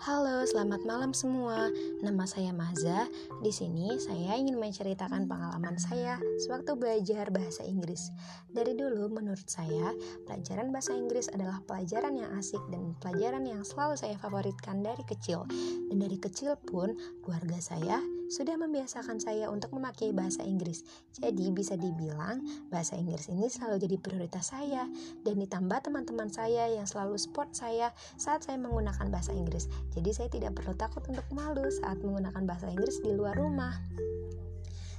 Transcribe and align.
Halo, 0.00 0.48
selamat 0.48 0.88
malam 0.88 1.12
semua. 1.12 1.68
Nama 2.00 2.24
saya 2.24 2.56
Maza. 2.56 3.04
Di 3.44 3.52
sini 3.52 4.00
saya 4.00 4.32
ingin 4.32 4.56
menceritakan 4.56 5.28
pengalaman 5.28 5.76
saya 5.76 6.16
sewaktu 6.40 6.72
belajar 6.72 7.28
bahasa 7.28 7.68
Inggris. 7.68 8.08
Dari 8.48 8.72
dulu 8.72 9.12
menurut 9.12 9.44
saya, 9.44 9.92
pelajaran 10.24 10.72
bahasa 10.72 10.96
Inggris 10.96 11.28
adalah 11.28 11.60
pelajaran 11.68 12.16
yang 12.16 12.32
asik 12.32 12.64
dan 12.72 12.96
pelajaran 12.96 13.44
yang 13.44 13.60
selalu 13.60 14.00
saya 14.00 14.16
favoritkan 14.16 14.80
dari 14.80 15.04
kecil. 15.04 15.44
Dan 15.92 16.00
dari 16.00 16.16
kecil 16.16 16.56
pun 16.56 16.96
keluarga 17.20 17.60
saya 17.60 18.00
sudah 18.30 18.54
membiasakan 18.54 19.18
saya 19.18 19.50
untuk 19.50 19.74
memakai 19.74 20.14
bahasa 20.14 20.46
Inggris. 20.46 20.86
Jadi 21.18 21.50
bisa 21.50 21.74
dibilang 21.74 22.40
bahasa 22.70 22.94
Inggris 22.94 23.26
ini 23.26 23.50
selalu 23.50 23.82
jadi 23.82 23.96
prioritas 23.98 24.54
saya 24.54 24.86
dan 25.26 25.34
ditambah 25.42 25.82
teman-teman 25.82 26.30
saya 26.30 26.70
yang 26.70 26.86
selalu 26.86 27.18
support 27.18 27.50
saya 27.50 27.90
saat 28.14 28.46
saya 28.46 28.56
menggunakan 28.62 29.10
bahasa 29.10 29.34
Inggris. 29.34 29.66
Jadi 29.90 30.10
saya 30.14 30.28
tidak 30.30 30.54
perlu 30.54 30.78
takut 30.78 31.02
untuk 31.10 31.26
malu 31.34 31.66
saat 31.68 31.98
menggunakan 31.98 32.46
bahasa 32.46 32.70
Inggris 32.70 33.02
di 33.02 33.10
luar 33.10 33.34
rumah. 33.34 33.74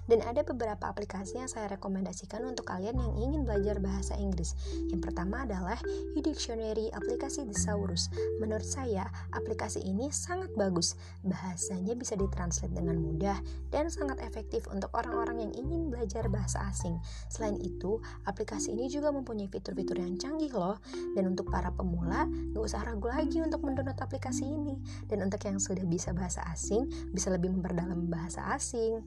Dan 0.09 0.25
ada 0.25 0.41
beberapa 0.41 0.89
aplikasi 0.89 1.37
yang 1.37 1.49
saya 1.49 1.69
rekomendasikan 1.77 2.41
untuk 2.43 2.69
kalian 2.69 2.97
yang 2.97 3.13
ingin 3.17 3.41
belajar 3.45 3.77
bahasa 3.77 4.17
Inggris. 4.17 4.57
Yang 4.89 5.11
pertama 5.11 5.45
adalah 5.45 5.77
U-Dictionary 6.17 6.89
aplikasi 6.91 7.45
Thesaurus. 7.45 8.09
Menurut 8.41 8.65
saya, 8.65 9.07
aplikasi 9.31 9.83
ini 9.85 10.09
sangat 10.09 10.49
bagus. 10.57 10.97
Bahasanya 11.21 11.93
bisa 11.93 12.17
ditranslate 12.17 12.73
dengan 12.73 12.97
mudah 12.97 13.37
dan 13.69 13.87
sangat 13.93 14.19
efektif 14.25 14.65
untuk 14.69 14.89
orang-orang 14.97 15.47
yang 15.47 15.53
ingin 15.55 15.93
belajar 15.93 16.27
bahasa 16.27 16.65
asing. 16.67 16.97
Selain 17.29 17.55
itu, 17.61 18.01
aplikasi 18.25 18.73
ini 18.73 18.89
juga 18.89 19.13
mempunyai 19.13 19.47
fitur-fitur 19.47 20.01
yang 20.01 20.17
canggih 20.17 20.51
loh. 20.51 20.81
Dan 21.13 21.31
untuk 21.31 21.47
para 21.53 21.69
pemula, 21.71 22.27
gak 22.51 22.63
usah 22.63 22.83
ragu 22.83 23.07
lagi 23.07 23.39
untuk 23.39 23.63
mendownload 23.63 23.97
aplikasi 24.01 24.43
ini. 24.49 24.75
Dan 25.07 25.23
untuk 25.25 25.39
yang 25.45 25.61
sudah 25.61 25.85
bisa 25.87 26.11
bahasa 26.11 26.43
asing, 26.49 26.89
bisa 27.13 27.31
lebih 27.31 27.53
memperdalam 27.53 28.09
bahasa 28.11 28.43
asing. 28.51 29.03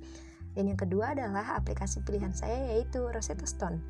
Dan 0.55 0.71
yang 0.71 0.79
kedua 0.79 1.13
adalah 1.13 1.59
aplikasi 1.59 2.03
pilihan 2.07 2.33
saya 2.33 2.75
yaitu 2.75 3.03
Rosetta 3.11 3.47
Stone. 3.47 3.83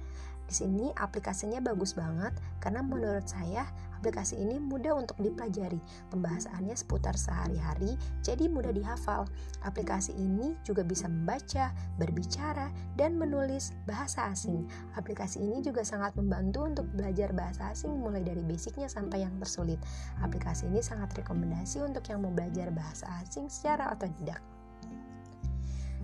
Di 0.45 0.53
sini 0.53 0.93
aplikasinya 0.93 1.57
bagus 1.65 1.97
banget 1.97 2.37
karena 2.61 2.85
menurut 2.85 3.25
saya 3.25 3.65
aplikasi 3.97 4.37
ini 4.37 4.61
mudah 4.61 4.93
untuk 4.93 5.17
dipelajari. 5.17 5.81
Pembahasannya 6.13 6.77
seputar 6.77 7.17
sehari-hari, 7.17 7.97
jadi 8.21 8.53
mudah 8.53 8.77
dihafal. 8.77 9.25
Aplikasi 9.65 10.13
ini 10.13 10.53
juga 10.61 10.85
bisa 10.85 11.09
membaca, 11.09 11.73
berbicara, 11.97 12.69
dan 13.01 13.17
menulis 13.17 13.73
bahasa 13.89 14.29
asing. 14.29 14.69
Aplikasi 15.01 15.41
ini 15.41 15.65
juga 15.65 15.81
sangat 15.81 16.13
membantu 16.21 16.69
untuk 16.69 16.87
belajar 16.93 17.33
bahasa 17.33 17.73
asing 17.73 17.97
mulai 17.97 18.21
dari 18.21 18.45
basicnya 18.45 18.93
sampai 18.93 19.25
yang 19.25 19.33
tersulit. 19.41 19.81
Aplikasi 20.21 20.69
ini 20.69 20.85
sangat 20.85 21.17
rekomendasi 21.17 21.81
untuk 21.81 22.05
yang 22.13 22.21
mau 22.21 22.33
belajar 22.37 22.69
bahasa 22.69 23.09
asing 23.25 23.49
secara 23.49 23.89
otodidak. 23.89 24.54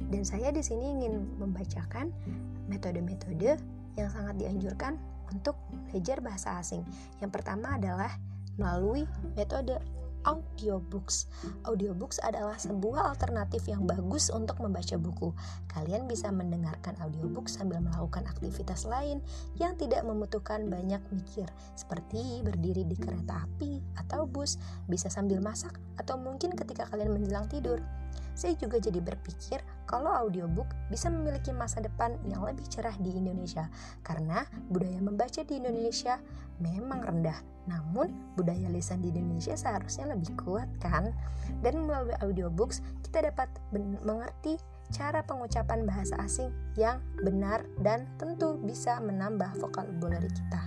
Dan 0.09 0.25
saya 0.25 0.49
di 0.55 0.65
sini 0.65 0.97
ingin 0.97 1.37
membacakan 1.37 2.09
metode-metode 2.71 3.61
yang 3.99 4.09
sangat 4.09 4.41
dianjurkan 4.41 4.97
untuk 5.29 5.59
belajar 5.91 6.23
bahasa 6.25 6.57
asing. 6.59 6.83
Yang 7.21 7.31
pertama 7.37 7.77
adalah 7.77 8.17
melalui 8.57 9.05
metode 9.37 9.79
audiobooks. 10.25 11.29
Audiobooks 11.65 12.21
adalah 12.21 12.61
sebuah 12.61 13.17
alternatif 13.17 13.65
yang 13.69 13.89
bagus 13.89 14.29
untuk 14.29 14.61
membaca 14.61 14.97
buku. 15.01 15.33
Kalian 15.73 16.05
bisa 16.05 16.29
mendengarkan 16.29 16.97
audiobook 17.01 17.49
sambil 17.49 17.81
melakukan 17.81 18.29
aktivitas 18.29 18.85
lain 18.85 19.25
yang 19.57 19.77
tidak 19.81 20.05
membutuhkan 20.05 20.69
banyak 20.69 21.01
mikir, 21.13 21.49
seperti 21.73 22.45
berdiri 22.45 22.85
di 22.85 22.97
kereta 23.01 23.49
api 23.49 23.81
atau 23.97 24.29
bus, 24.29 24.61
bisa 24.91 25.09
sambil 25.09 25.41
masak, 25.41 25.73
atau 25.97 26.21
mungkin 26.21 26.53
ketika 26.53 26.85
kalian 26.93 27.17
menjelang 27.17 27.49
tidur. 27.49 27.81
Saya 28.35 28.57
juga 28.57 28.81
jadi 28.81 29.05
berpikir 29.05 29.61
kalau 29.85 30.09
audiobook 30.09 30.71
bisa 30.89 31.13
memiliki 31.13 31.53
masa 31.53 31.85
depan 31.85 32.17
yang 32.25 32.41
lebih 32.41 32.65
cerah 32.73 32.97
di 32.97 33.13
Indonesia 33.13 33.69
karena 34.01 34.49
budaya 34.73 34.97
membaca 35.03 35.45
di 35.45 35.61
Indonesia 35.61 36.17
memang 36.57 37.05
rendah. 37.05 37.37
Namun 37.69 38.09
budaya 38.41 38.73
lisan 38.73 39.05
di 39.05 39.13
Indonesia 39.13 39.53
seharusnya 39.53 40.09
lebih 40.09 40.33
kuat 40.41 40.73
kan? 40.81 41.13
Dan 41.61 41.85
melalui 41.85 42.17
audiobooks 42.25 42.81
kita 43.05 43.29
dapat 43.29 43.53
mengerti 44.07 44.57
cara 44.91 45.23
pengucapan 45.23 45.87
bahasa 45.87 46.19
asing 46.19 46.51
yang 46.75 46.99
benar 47.21 47.63
dan 47.85 48.09
tentu 48.17 48.59
bisa 48.65 48.99
menambah 49.05 49.53
vocabulary 49.61 50.33
kita. 50.33 50.63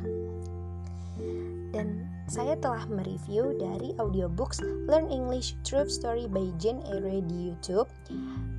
Dan 1.74 2.12
saya 2.31 2.56
telah 2.56 2.88
mereview 2.88 3.51
dari 3.59 3.91
audiobooks 4.00 4.63
Learn 4.88 5.11
English 5.11 5.59
True 5.67 5.88
Story 5.91 6.23
by 6.31 6.47
Jane 6.56 6.79
Eyre 6.88 7.19
di 7.19 7.51
YouTube. 7.51 7.91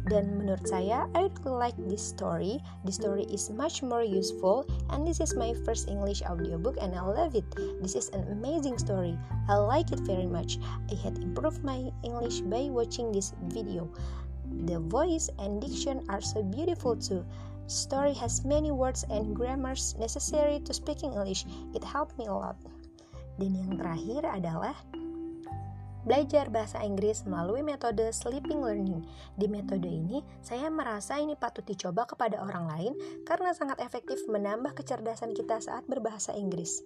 Dan 0.05 0.37
menurut 0.37 0.69
saya, 0.69 1.09
I 1.17 1.33
really 1.41 1.57
like 1.57 1.79
this 1.89 2.05
story. 2.05 2.61
The 2.85 2.93
story 2.93 3.25
is 3.33 3.49
much 3.49 3.81
more 3.81 4.05
useful, 4.05 4.69
and 4.93 5.09
this 5.09 5.17
is 5.17 5.33
my 5.33 5.57
first 5.65 5.89
English 5.89 6.21
audiobook, 6.29 6.77
and 6.77 6.93
I 6.93 7.01
love 7.01 7.33
it. 7.33 7.49
This 7.81 7.97
is 7.97 8.13
an 8.13 8.29
amazing 8.29 8.77
story. 8.77 9.17
I 9.49 9.57
like 9.57 9.97
it 9.97 10.05
very 10.05 10.29
much. 10.29 10.61
I 10.93 11.01
had 11.01 11.17
improved 11.25 11.65
my 11.65 11.89
English 12.05 12.45
by 12.45 12.69
watching 12.69 13.17
this 13.17 13.33
video. 13.49 13.89
The 14.69 14.77
voice 14.93 15.33
and 15.41 15.57
diction 15.65 16.05
are 16.13 16.21
so 16.21 16.45
beautiful 16.45 17.01
too. 17.01 17.25
Story 17.65 18.13
has 18.21 18.45
many 18.45 18.77
words 18.77 19.09
and 19.09 19.33
grammars 19.33 19.97
necessary 19.97 20.61
to 20.69 20.77
speaking 20.77 21.17
English. 21.17 21.49
It 21.73 21.81
helped 21.81 22.21
me 22.21 22.29
a 22.29 22.37
lot. 22.37 22.61
Dan 23.39 23.53
yang 23.59 23.75
terakhir 23.79 24.23
adalah 24.27 24.77
belajar 26.05 26.53
bahasa 26.53 26.85
Inggris 26.85 27.25
melalui 27.25 27.65
metode 27.65 28.05
sleeping 28.13 28.61
learning. 28.61 29.03
Di 29.41 29.49
metode 29.49 29.89
ini, 29.89 30.21
saya 30.45 30.69
merasa 30.69 31.17
ini 31.17 31.33
patut 31.35 31.65
dicoba 31.65 32.05
kepada 32.05 32.39
orang 32.39 32.69
lain 32.69 32.93
karena 33.25 33.57
sangat 33.57 33.81
efektif 33.81 34.21
menambah 34.29 34.77
kecerdasan 34.77 35.33
kita 35.33 35.59
saat 35.65 35.83
berbahasa 35.89 36.37
Inggris. 36.37 36.85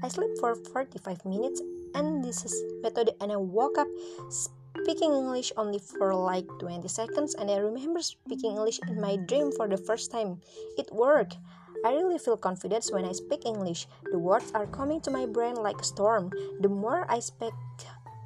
I 0.00 0.08
sleep 0.08 0.32
for 0.40 0.56
45 0.72 1.28
minutes 1.28 1.60
and 1.92 2.24
this 2.24 2.42
is 2.42 2.56
method 2.80 3.12
and 3.20 3.30
I 3.30 3.38
woke 3.38 3.76
up 3.76 3.88
speaking 4.32 5.12
English 5.12 5.52
only 5.56 5.78
for 5.78 6.16
like 6.16 6.48
20 6.58 6.88
seconds 6.88 7.36
and 7.36 7.52
I 7.52 7.60
remember 7.60 8.00
speaking 8.02 8.56
English 8.56 8.80
in 8.88 8.98
my 8.98 9.20
dream 9.28 9.52
for 9.54 9.68
the 9.68 9.78
first 9.78 10.10
time. 10.10 10.40
It 10.80 10.90
worked. 10.90 11.36
I 11.84 11.92
really 11.92 12.16
feel 12.16 12.40
confident 12.40 12.88
when 12.88 13.04
I 13.04 13.12
speak 13.12 13.44
English. 13.44 13.84
The 14.08 14.16
words 14.16 14.48
are 14.56 14.64
coming 14.72 15.04
to 15.04 15.12
my 15.12 15.28
brain 15.28 15.54
like 15.60 15.76
a 15.76 15.84
storm. 15.84 16.32
The 16.64 16.72
more 16.72 17.04
I 17.12 17.20
speak 17.20 17.52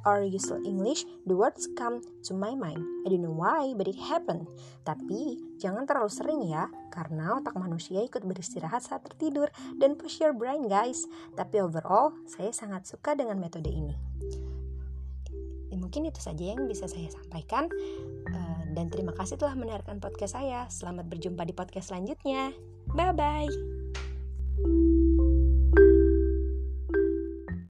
or 0.07 0.23
use 0.23 0.47
English, 0.63 1.03
the 1.27 1.35
words 1.35 1.67
come 1.75 1.99
to 2.23 2.31
my 2.31 2.55
mind. 2.55 2.79
I 3.03 3.11
don't 3.11 3.19
know 3.19 3.35
why, 3.35 3.75
but 3.75 3.91
it 3.91 3.99
happened. 3.99 4.47
Tapi, 4.87 5.59
jangan 5.59 5.83
terlalu 5.83 6.07
sering 6.07 6.41
ya, 6.47 6.71
karena 6.87 7.35
otak 7.35 7.59
manusia 7.59 7.99
ikut 7.99 8.23
beristirahat 8.23 8.79
saat 8.79 9.03
tertidur 9.03 9.51
dan 9.75 9.99
push 9.99 10.23
your 10.23 10.31
brain 10.31 10.71
guys. 10.71 11.03
Tapi 11.35 11.59
overall, 11.59 12.15
saya 12.31 12.55
sangat 12.55 12.87
suka 12.87 13.11
dengan 13.11 13.43
metode 13.43 13.67
ini. 13.67 14.09
Mungkin 15.89 16.05
itu 16.05 16.21
saja 16.21 16.53
yang 16.53 16.69
bisa 16.69 16.85
saya 16.85 17.09
sampaikan. 17.09 17.65
Uh, 18.29 18.48
dan 18.73 18.91
terima 18.91 19.13
kasih 19.15 19.37
telah 19.37 19.55
mendengarkan 19.57 19.97
podcast 20.01 20.37
saya. 20.37 20.65
Selamat 20.69 21.09
berjumpa 21.09 21.45
di 21.45 21.53
podcast 21.53 21.93
selanjutnya. 21.93 22.53
Bye 22.93 23.13
bye. 23.13 24.88